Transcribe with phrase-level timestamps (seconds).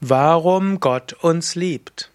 [0.00, 2.12] Warum Gott uns liebt.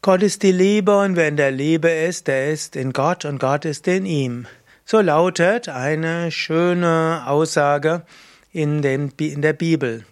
[0.00, 3.38] Gott ist die Liebe und wer in der Liebe ist, der ist in Gott und
[3.38, 4.46] Gott ist in ihm.
[4.86, 8.06] So lautet eine schöne Aussage
[8.50, 10.06] in, den, in der Bibel.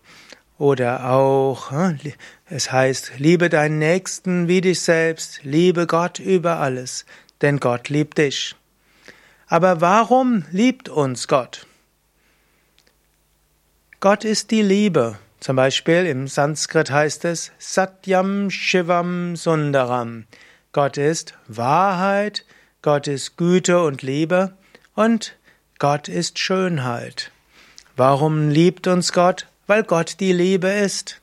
[0.59, 1.99] Oder auch, hm,
[2.51, 7.07] es heißt, liebe deinen Nächsten wie dich selbst, liebe Gott über alles,
[7.41, 8.55] denn Gott liebt dich.
[9.47, 11.67] Aber warum liebt uns Gott?
[14.01, 15.17] Gott ist die Liebe.
[15.43, 20.27] Zum Beispiel im Sanskrit heißt es Satyam Shivam Sundaram.
[20.71, 22.45] Gott ist Wahrheit,
[22.81, 24.53] Gott ist Güte und Liebe
[24.95, 25.35] und
[25.81, 27.33] Gott ist Schönheit.
[27.97, 29.49] Warum liebt uns Gott?
[29.67, 31.21] Weil Gott die Liebe ist.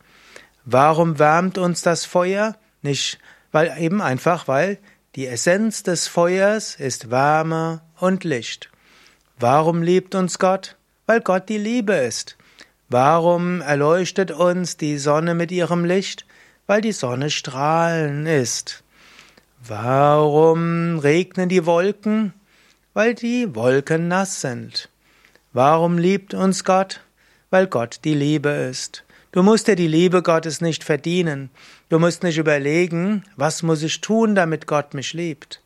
[0.66, 2.58] Warum wärmt uns das Feuer?
[2.82, 3.20] Nicht,
[3.54, 4.80] weil eben einfach, weil
[5.16, 8.70] die Essenz des Feuers ist Wärme und Licht.
[9.40, 10.76] Warum liebt uns Gott?
[11.06, 12.36] Weil Gott die Liebe ist.
[12.92, 16.26] Warum erleuchtet uns die Sonne mit ihrem Licht?
[16.66, 18.84] Weil die Sonne strahlen ist.
[19.68, 22.34] Warum regnen die Wolken?
[22.96, 24.90] Weil die Wolken nass sind.
[25.54, 27.02] Warum liebt uns Gott?
[27.52, 29.04] Weil Gott die Liebe ist.
[29.32, 31.52] Du musst dir die Liebe Gottes nicht verdienen.
[31.90, 35.62] Du musst nicht überlegen, was muss ich tun, damit Gott mich liebt.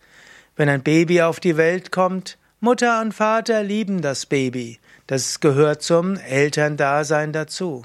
[0.57, 4.79] Wenn ein Baby auf die Welt kommt, Mutter und Vater lieben das Baby.
[5.05, 7.83] Das gehört zum Elterndasein dazu.